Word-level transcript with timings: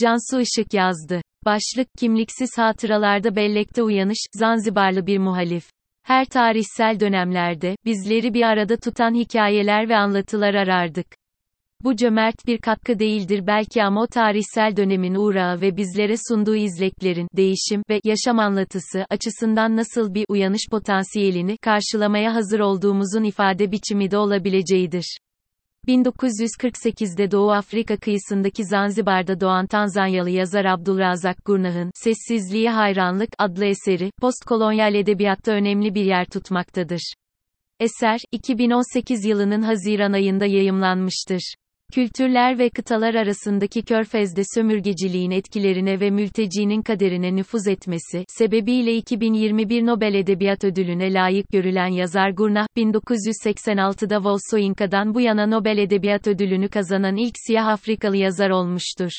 Cansu 0.00 0.40
Işık 0.40 0.74
yazdı. 0.74 1.22
Başlık, 1.44 1.88
kimliksiz 1.98 2.50
hatıralarda 2.58 3.36
bellekte 3.36 3.82
uyanış, 3.82 4.18
Zanzibarlı 4.34 5.06
bir 5.06 5.18
muhalif. 5.18 5.70
Her 6.02 6.24
tarihsel 6.24 7.00
dönemlerde, 7.00 7.76
bizleri 7.84 8.34
bir 8.34 8.42
arada 8.42 8.76
tutan 8.76 9.14
hikayeler 9.14 9.88
ve 9.88 9.96
anlatılar 9.96 10.54
arardık. 10.54 11.06
Bu 11.84 11.96
cömert 11.96 12.46
bir 12.46 12.58
katkı 12.58 12.98
değildir 12.98 13.46
belki 13.46 13.82
ama 13.82 14.02
o 14.02 14.06
tarihsel 14.06 14.76
dönemin 14.76 15.14
uğrağı 15.14 15.60
ve 15.60 15.76
bizlere 15.76 16.14
sunduğu 16.28 16.56
izleklerin, 16.56 17.28
değişim 17.36 17.82
ve 17.90 18.00
yaşam 18.04 18.38
anlatısı 18.38 19.06
açısından 19.10 19.76
nasıl 19.76 20.14
bir 20.14 20.24
uyanış 20.28 20.62
potansiyelini 20.70 21.56
karşılamaya 21.56 22.34
hazır 22.34 22.60
olduğumuzun 22.60 23.24
ifade 23.24 23.72
biçimi 23.72 24.10
de 24.10 24.18
olabileceğidir. 24.18 25.18
1948'de 25.88 27.30
Doğu 27.30 27.52
Afrika 27.52 27.96
kıyısındaki 27.96 28.64
Zanzibar'da 28.64 29.40
doğan 29.40 29.66
Tanzanyalı 29.66 30.30
yazar 30.30 30.64
Abdulrazak 30.64 31.44
Gurnah'ın 31.44 31.90
Sessizliğe 31.94 32.70
Hayranlık 32.70 33.30
adlı 33.38 33.64
eseri, 33.64 34.10
postkolonyal 34.20 34.94
edebiyatta 34.94 35.52
önemli 35.52 35.94
bir 35.94 36.04
yer 36.04 36.26
tutmaktadır. 36.26 37.12
Eser, 37.80 38.20
2018 38.32 39.24
yılının 39.24 39.62
Haziran 39.62 40.12
ayında 40.12 40.46
yayımlanmıştır. 40.46 41.54
Kültürler 41.94 42.58
ve 42.58 42.70
kıtalar 42.70 43.14
arasındaki 43.14 43.82
körfezde 43.82 44.42
sömürgeciliğin 44.54 45.30
etkilerine 45.30 46.00
ve 46.00 46.10
mültecinin 46.10 46.82
kaderine 46.82 47.36
nüfuz 47.36 47.66
etmesi 47.66 48.24
sebebiyle 48.28 48.96
2021 48.96 49.86
Nobel 49.86 50.14
Edebiyat 50.14 50.64
Ödülüne 50.64 51.12
layık 51.12 51.48
görülen 51.52 51.86
yazar 51.86 52.30
Gurnah, 52.30 52.66
1986'da 52.76 54.24
Volsoinka'dan 54.24 55.14
bu 55.14 55.20
yana 55.20 55.46
Nobel 55.46 55.78
Edebiyat 55.78 56.26
Ödülünü 56.26 56.68
kazanan 56.68 57.16
ilk 57.16 57.34
siyah 57.46 57.66
Afrikalı 57.66 58.16
yazar 58.16 58.50
olmuştur. 58.50 59.10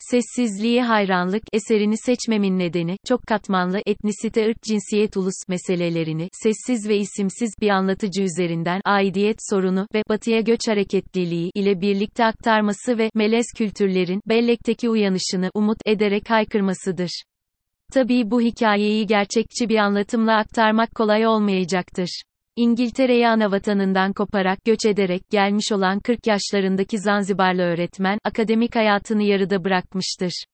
Sessizliğe 0.00 0.82
hayranlık 0.82 1.42
eserini 1.52 1.96
seçmemin 1.98 2.58
nedeni, 2.58 2.96
çok 3.06 3.26
katmanlı, 3.26 3.80
etnisite 3.86 4.46
ırk 4.46 4.62
cinsiyet 4.62 5.16
ulus 5.16 5.48
meselelerini, 5.48 6.28
sessiz 6.32 6.88
ve 6.88 6.96
isimsiz 6.96 7.50
bir 7.60 7.68
anlatıcı 7.68 8.22
üzerinden, 8.22 8.80
aidiyet 8.84 9.36
sorunu 9.50 9.86
ve 9.94 10.02
batıya 10.08 10.40
göç 10.40 10.60
hareketliliği 10.68 11.50
ile 11.54 11.80
birlikte 11.80 12.24
aktarması 12.24 12.98
ve 12.98 13.10
melez 13.14 13.46
kültürlerin, 13.56 14.20
bellekteki 14.26 14.88
uyanışını 14.88 15.50
umut 15.54 15.78
ederek 15.86 16.30
haykırmasıdır. 16.30 17.22
Tabii 17.92 18.30
bu 18.30 18.40
hikayeyi 18.40 19.06
gerçekçi 19.06 19.68
bir 19.68 19.76
anlatımla 19.76 20.36
aktarmak 20.36 20.94
kolay 20.94 21.26
olmayacaktır. 21.26 22.22
İngiltere'ye 22.60 23.28
anavatanından 23.28 24.12
koparak 24.12 24.64
göç 24.64 24.86
ederek 24.86 25.30
gelmiş 25.30 25.72
olan 25.72 26.00
40 26.00 26.26
yaşlarındaki 26.26 26.98
Zanzibarlı 26.98 27.62
öğretmen, 27.62 28.18
akademik 28.24 28.76
hayatını 28.76 29.22
yarıda 29.22 29.64
bırakmıştır. 29.64 30.44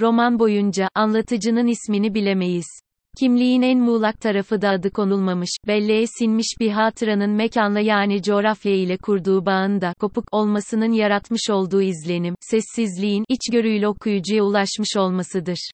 Roman 0.00 0.38
boyunca, 0.38 0.88
anlatıcının 0.94 1.66
ismini 1.66 2.14
bilemeyiz. 2.14 2.80
Kimliğin 3.18 3.62
en 3.62 3.80
muğlak 3.80 4.20
tarafı 4.20 4.62
da 4.62 4.70
adı 4.70 4.90
konulmamış, 4.90 5.50
belleğe 5.66 6.06
sinmiş 6.06 6.56
bir 6.60 6.70
hatıranın 6.70 7.30
mekanla 7.30 7.80
yani 7.80 8.22
coğrafya 8.22 8.74
ile 8.74 8.96
kurduğu 8.96 9.46
bağın 9.46 9.80
da 9.80 9.94
kopuk 10.00 10.24
olmasının 10.32 10.92
yaratmış 10.92 11.50
olduğu 11.50 11.82
izlenim, 11.82 12.34
sessizliğin 12.40 13.24
içgörüyle 13.28 13.88
okuyucuya 13.88 14.44
ulaşmış 14.44 14.96
olmasıdır. 14.96 15.70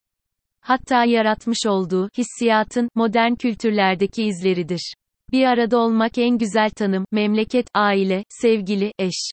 Hatta 0.61 1.05
yaratmış 1.05 1.67
olduğu 1.67 2.09
hissiyatın 2.19 2.89
modern 2.95 3.35
kültürlerdeki 3.35 4.25
izleridir. 4.25 4.95
Bir 5.35 5.45
arada 5.45 5.79
olmak 5.79 6.19
en 6.19 6.39
güzel 6.39 6.71
tanım, 6.71 7.05
memleket, 7.13 7.67
aile, 7.75 8.25
sevgili, 8.29 8.93
eş. 8.99 9.31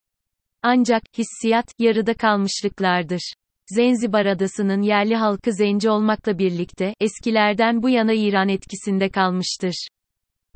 Ancak, 0.63 1.03
hissiyat, 1.17 1.65
yarıda 1.79 2.13
kalmışlıklardır. 2.13 3.33
Zenzibar 3.67 4.25
adasının 4.25 4.81
yerli 4.81 5.15
halkı 5.15 5.53
zenci 5.53 5.89
olmakla 5.89 6.39
birlikte, 6.39 6.93
eskilerden 6.99 7.83
bu 7.83 7.89
yana 7.89 8.13
İran 8.13 8.49
etkisinde 8.49 9.09
kalmıştır. 9.09 9.87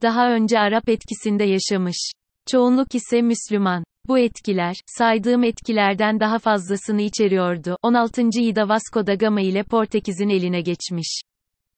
Daha 0.01 0.31
önce 0.31 0.59
Arap 0.59 0.89
etkisinde 0.89 1.43
yaşamış. 1.43 2.11
Çoğunluk 2.51 2.95
ise 2.95 3.21
Müslüman. 3.21 3.83
Bu 4.07 4.19
etkiler, 4.19 4.75
saydığım 4.85 5.43
etkilerden 5.43 6.19
daha 6.19 6.39
fazlasını 6.39 7.01
içeriyordu. 7.01 7.77
16. 7.83 8.21
Ida 8.41 8.69
Vasco 8.69 9.07
da 9.07 9.15
Gama 9.15 9.41
ile 9.41 9.63
Portekiz'in 9.63 10.29
eline 10.29 10.61
geçmiş. 10.61 11.21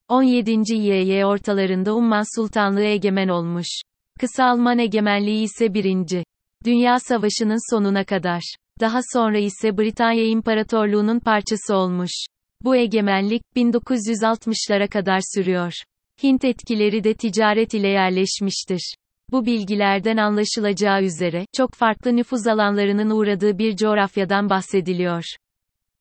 17. 0.10 0.74
YY 0.74 1.26
ortalarında 1.26 1.96
Umman 1.96 2.36
Sultanlığı 2.36 2.84
egemen 2.84 3.28
olmuş. 3.28 3.68
Kısa 4.20 4.46
Alman 4.46 4.80
egemenliği 4.80 5.44
ise 5.44 5.74
1. 5.74 6.24
Dünya 6.66 7.00
Savaşı'nın 7.00 7.76
sonuna 7.76 8.04
kadar. 8.04 8.42
Daha 8.80 9.00
sonra 9.14 9.38
ise 9.38 9.78
Britanya 9.78 10.26
İmparatorluğu'nun 10.26 11.20
parçası 11.20 11.76
olmuş. 11.76 12.12
Bu 12.62 12.76
egemenlik, 12.76 13.42
1960'lara 13.56 14.88
kadar 14.88 15.20
sürüyor. 15.36 15.74
Hint 16.24 16.46
etkileri 16.46 17.04
de 17.04 17.14
ticaret 17.14 17.74
ile 17.74 17.88
yerleşmiştir. 17.88 18.96
Bu 19.32 19.46
bilgilerden 19.46 20.18
anlaşılacağı 20.18 21.04
üzere, 21.04 21.46
çok 21.56 21.74
farklı 21.74 22.16
nüfuz 22.16 22.48
alanlarının 22.48 23.10
uğradığı 23.10 23.58
bir 23.58 23.76
coğrafyadan 23.76 24.50
bahsediliyor. 24.50 25.24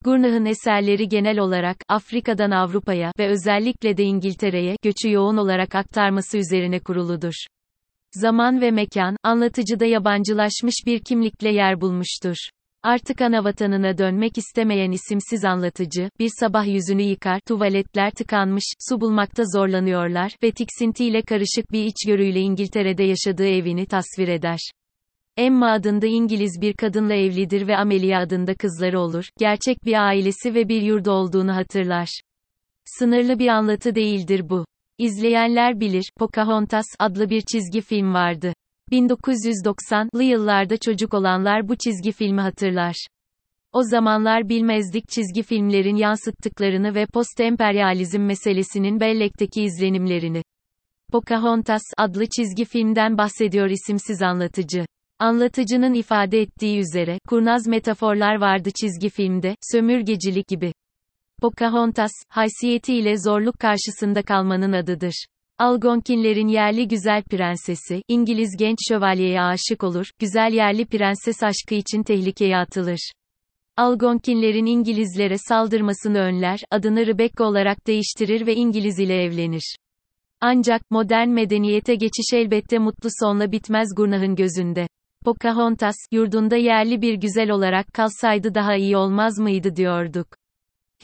Gurnah'ın 0.05 0.45
eserleri 0.45 1.09
genel 1.09 1.39
olarak, 1.39 1.77
Afrika'dan 1.89 2.51
Avrupa'ya 2.51 3.13
ve 3.19 3.29
özellikle 3.29 3.97
de 3.97 4.05
İngiltere'ye, 4.05 4.77
göçü 4.83 5.11
yoğun 5.11 5.37
olarak 5.37 5.75
aktarması 5.75 6.39
üzerine 6.39 6.81
kuruludur. 6.81 7.35
Zaman 8.13 8.61
ve 8.61 8.71
mekan, 8.71 9.17
anlatıcıda 9.23 9.85
yabancılaşmış 9.85 10.75
bir 10.87 11.01
kimlikle 11.01 11.53
yer 11.53 11.81
bulmuştur. 11.81 12.37
Artık 12.83 13.23
ana 13.23 13.45
vatanına 13.45 13.99
dönmek 13.99 14.39
istemeyen 14.39 14.91
isimsiz 14.91 15.45
anlatıcı, 15.45 16.11
bir 16.19 16.31
sabah 16.41 16.67
yüzünü 16.67 17.03
yıkar, 17.03 17.41
tuvaletler 17.49 18.11
tıkanmış, 18.11 18.65
su 18.89 19.01
bulmakta 19.01 19.43
zorlanıyorlar 19.55 20.33
ve 20.43 20.51
tiksintiyle 20.51 21.23
karışık 21.23 21.73
bir 21.73 21.85
içgörüyle 21.85 22.41
İngiltere'de 22.41 23.03
yaşadığı 23.03 23.49
evini 23.49 23.87
tasvir 23.87 24.29
eder. 24.29 24.59
Emma 25.37 25.73
adında 25.73 26.07
İngiliz 26.07 26.61
bir 26.61 26.73
kadınla 26.73 27.15
evlidir 27.15 27.69
ve 27.69 27.77
Amelia 27.77 28.21
adında 28.21 28.55
kızları 28.55 29.01
olur, 29.01 29.29
gerçek 29.39 29.85
bir 29.85 30.07
ailesi 30.07 30.55
ve 30.55 30.69
bir 30.69 30.83
yurdu 30.83 31.11
olduğunu 31.11 31.57
hatırlar. 31.57 32.21
Sınırlı 32.85 33.39
bir 33.39 33.49
anlatı 33.49 33.95
değildir 33.95 34.49
bu. 34.49 34.65
İzleyenler 34.99 35.81
bilir, 35.81 36.11
Pocahontas 36.19 36.85
adlı 36.99 37.31
bir 37.31 37.41
çizgi 37.41 37.81
film 37.81 38.15
vardı. 38.15 38.53
1990'lı 38.93 40.23
yıllarda 40.23 40.77
çocuk 40.77 41.15
olanlar 41.15 41.69
bu 41.69 41.77
çizgi 41.77 42.13
filmi 42.13 42.41
hatırlar. 42.41 43.07
O 43.73 43.83
zamanlar 43.83 44.49
bilmezdik 44.49 45.09
çizgi 45.09 45.43
filmlerin 45.43 45.97
yansıttıklarını 45.97 46.95
ve 46.95 47.07
post-emperyalizm 47.07 48.21
meselesinin 48.21 49.01
bellekteki 49.01 49.63
izlenimlerini. 49.63 50.43
Pocahontas 51.13 51.83
adlı 51.99 52.27
çizgi 52.27 52.65
filmden 52.65 53.19
bahsediyor 53.19 53.71
isimsiz 53.71 54.23
anlatıcı. 54.23 54.87
Anlatıcının 55.19 55.95
ifade 55.95 56.41
ettiği 56.41 56.79
üzere, 56.79 57.19
kurnaz 57.29 57.67
metaforlar 57.67 58.41
vardı 58.41 58.71
çizgi 58.81 59.09
filmde, 59.09 59.57
sömürgecilik 59.73 60.49
gibi. 60.49 60.73
Pocahontas, 61.41 62.11
haysiyetiyle 62.29 63.19
zorluk 63.19 63.59
karşısında 63.59 64.23
kalmanın 64.23 64.73
adıdır. 64.73 65.27
Algonkinlerin 65.59 66.49
yerli 66.49 66.89
güzel 66.89 67.23
prensesi, 67.23 68.03
İngiliz 68.09 68.57
genç 68.59 68.79
şövalyeye 68.89 69.41
aşık 69.41 69.85
olur, 69.85 70.07
güzel 70.19 70.53
yerli 70.53 70.87
prenses 70.87 71.43
aşkı 71.43 71.75
için 71.75 72.03
tehlikeye 72.03 72.57
atılır. 72.57 73.11
Algonkinlerin 73.77 74.67
İngilizlere 74.67 75.39
saldırmasını 75.39 76.19
önler, 76.19 76.61
adını 76.71 77.07
Rebecca 77.07 77.45
olarak 77.45 77.87
değiştirir 77.87 78.47
ve 78.47 78.55
İngiliz 78.55 78.99
ile 78.99 79.23
evlenir. 79.23 79.77
Ancak, 80.41 80.91
modern 80.91 81.29
medeniyete 81.29 81.95
geçiş 81.95 82.33
elbette 82.33 82.79
mutlu 82.79 83.09
sonla 83.21 83.53
bitmez 83.53 83.89
Gurnah'ın 83.97 84.37
gözünde. 84.37 84.87
Pocahontas, 85.27 85.97
yurdunda 86.13 86.57
yerli 86.57 87.03
bir 87.03 87.15
güzel 87.15 87.51
olarak 87.51 87.87
kalsaydı 87.95 88.55
daha 88.55 88.77
iyi 88.77 88.97
olmaz 88.97 89.39
mıydı 89.39 89.77
diyorduk. 89.77 90.27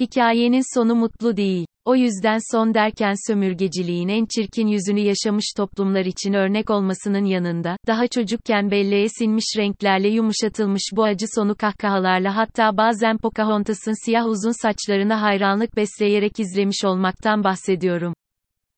Hikayenin 0.00 0.74
sonu 0.74 0.94
mutlu 0.94 1.36
değil. 1.36 1.66
O 1.84 1.96
yüzden 1.96 2.38
son 2.52 2.74
derken 2.74 3.14
sömürgeciliğin 3.26 4.08
en 4.08 4.26
çirkin 4.26 4.66
yüzünü 4.66 5.00
yaşamış 5.00 5.52
toplumlar 5.56 6.04
için 6.04 6.32
örnek 6.32 6.70
olmasının 6.70 7.24
yanında, 7.24 7.76
daha 7.86 8.06
çocukken 8.06 8.70
belleğe 8.70 9.08
sinmiş 9.08 9.44
renklerle 9.56 10.08
yumuşatılmış 10.08 10.82
bu 10.96 11.04
acı 11.04 11.26
sonu 11.34 11.54
kahkahalarla 11.54 12.36
hatta 12.36 12.76
bazen 12.76 13.18
Pocahontas'ın 13.18 14.04
siyah 14.04 14.26
uzun 14.26 14.62
saçlarına 14.62 15.22
hayranlık 15.22 15.76
besleyerek 15.76 16.40
izlemiş 16.40 16.84
olmaktan 16.84 17.44
bahsediyorum. 17.44 18.14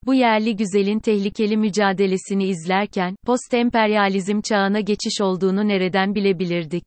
Bu 0.05 0.13
yerli 0.13 0.55
güzelin 0.55 0.99
tehlikeli 0.99 1.57
mücadelesini 1.57 2.47
izlerken, 2.47 3.15
post-emperyalizm 3.25 4.41
çağına 4.41 4.79
geçiş 4.79 5.21
olduğunu 5.21 5.67
nereden 5.67 6.15
bilebilirdik? 6.15 6.83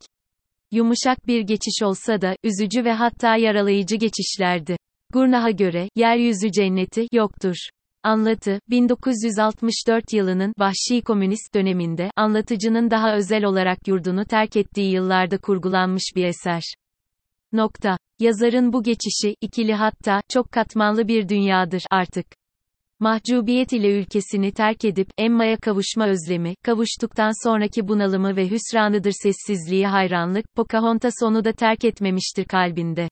Yumuşak 0.72 1.26
bir 1.26 1.40
geçiş 1.40 1.82
olsa 1.82 2.20
da, 2.20 2.36
üzücü 2.44 2.84
ve 2.84 2.92
hatta 2.92 3.36
yaralayıcı 3.36 3.96
geçişlerdi. 3.96 4.76
Gurnah'a 5.12 5.50
göre, 5.50 5.88
yeryüzü 5.96 6.52
cenneti, 6.52 7.06
yoktur. 7.12 7.56
Anlatı, 8.02 8.60
1964 8.70 10.12
yılının 10.12 10.52
vahşi 10.58 11.02
komünist 11.02 11.54
döneminde, 11.54 12.10
anlatıcının 12.16 12.90
daha 12.90 13.16
özel 13.16 13.44
olarak 13.44 13.88
yurdunu 13.88 14.24
terk 14.24 14.56
ettiği 14.56 14.92
yıllarda 14.92 15.38
kurgulanmış 15.38 16.12
bir 16.16 16.24
eser. 16.24 16.62
Nokta. 17.52 17.98
Yazarın 18.18 18.72
bu 18.72 18.82
geçişi, 18.82 19.34
ikili 19.40 19.74
hatta, 19.74 20.20
çok 20.28 20.52
katmanlı 20.52 21.08
bir 21.08 21.28
dünyadır, 21.28 21.82
artık. 21.90 22.37
Mahcubiyet 23.00 23.72
ile 23.72 23.98
ülkesini 23.98 24.52
terk 24.52 24.84
edip, 24.84 25.08
Emma'ya 25.18 25.56
kavuşma 25.56 26.06
özlemi, 26.08 26.54
kavuştuktan 26.64 27.48
sonraki 27.48 27.88
bunalımı 27.88 28.36
ve 28.36 28.50
hüsranıdır 28.50 29.12
sessizliği 29.22 29.86
hayranlık, 29.86 30.44
Pocahontas 30.56 31.14
onu 31.22 31.44
da 31.44 31.52
terk 31.52 31.84
etmemiştir 31.84 32.44
kalbinde. 32.44 33.08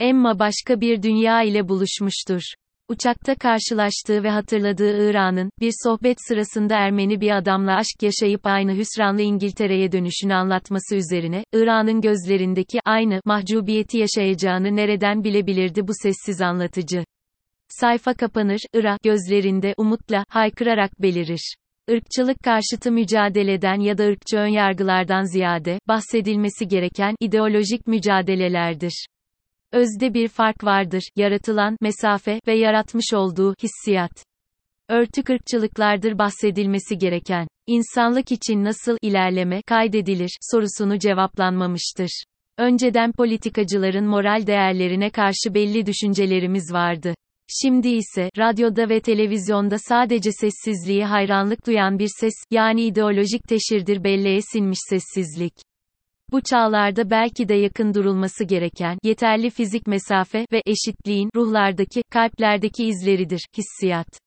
Emma 0.00 0.38
başka 0.38 0.80
bir 0.80 1.02
dünya 1.02 1.42
ile 1.42 1.68
buluşmuştur. 1.68 2.40
Uçakta 2.88 3.34
karşılaştığı 3.34 4.22
ve 4.22 4.30
hatırladığı 4.30 5.10
İran'ın, 5.10 5.50
bir 5.60 5.72
sohbet 5.84 6.16
sırasında 6.28 6.74
Ermeni 6.74 7.20
bir 7.20 7.36
adamla 7.36 7.76
aşk 7.76 8.02
yaşayıp 8.02 8.40
aynı 8.44 8.76
hüsranlı 8.76 9.22
İngiltere'ye 9.22 9.92
dönüşünü 9.92 10.34
anlatması 10.34 10.96
üzerine, 10.96 11.44
İran'ın 11.54 12.00
gözlerindeki, 12.00 12.80
aynı, 12.84 13.20
mahcubiyeti 13.24 13.98
yaşayacağını 13.98 14.76
nereden 14.76 15.24
bilebilirdi 15.24 15.88
bu 15.88 15.92
sessiz 16.02 16.40
anlatıcı. 16.40 17.04
Sayfa 17.68 18.14
kapanır, 18.14 18.60
Ira, 18.74 18.98
gözlerinde, 19.02 19.74
umutla, 19.76 20.24
haykırarak 20.28 21.02
belirir. 21.02 21.54
Irkçılık 21.88 22.36
karşıtı 22.44 22.92
mücadeleden 22.92 23.80
ya 23.80 23.98
da 23.98 24.04
ırkçı 24.04 24.36
önyargılardan 24.36 25.24
ziyade, 25.24 25.78
bahsedilmesi 25.88 26.68
gereken, 26.68 27.14
ideolojik 27.20 27.86
mücadelelerdir. 27.86 29.06
Özde 29.72 30.14
bir 30.14 30.28
fark 30.28 30.64
vardır, 30.64 31.02
yaratılan, 31.16 31.76
mesafe 31.80 32.40
ve 32.46 32.58
yaratmış 32.58 33.14
olduğu, 33.14 33.54
hissiyat. 33.62 34.24
Örtük 34.88 35.30
ırkçılıklardır 35.30 36.18
bahsedilmesi 36.18 36.98
gereken. 36.98 37.46
İnsanlık 37.66 38.32
için 38.32 38.64
nasıl, 38.64 38.96
ilerleme, 39.02 39.62
kaydedilir, 39.62 40.30
sorusunu 40.40 40.98
cevaplanmamıştır. 40.98 42.24
Önceden 42.58 43.12
politikacıların 43.12 44.04
moral 44.04 44.46
değerlerine 44.46 45.10
karşı 45.10 45.54
belli 45.54 45.86
düşüncelerimiz 45.86 46.72
vardı. 46.72 47.14
Şimdi 47.48 47.88
ise, 47.88 48.30
radyoda 48.38 48.88
ve 48.88 49.00
televizyonda 49.00 49.76
sadece 49.78 50.30
sessizliği 50.32 51.04
hayranlık 51.04 51.66
duyan 51.66 51.98
bir 51.98 52.10
ses, 52.20 52.34
yani 52.50 52.82
ideolojik 52.82 53.42
teşirdir 53.48 54.04
belleğe 54.04 54.40
sinmiş 54.42 54.78
sessizlik. 54.88 55.54
Bu 56.32 56.40
çağlarda 56.42 57.10
belki 57.10 57.48
de 57.48 57.54
yakın 57.54 57.94
durulması 57.94 58.44
gereken, 58.44 58.98
yeterli 59.02 59.50
fizik 59.50 59.86
mesafe 59.86 60.46
ve 60.52 60.62
eşitliğin, 60.66 61.30
ruhlardaki, 61.36 62.02
kalplerdeki 62.10 62.84
izleridir, 62.84 63.46
hissiyat. 63.58 64.23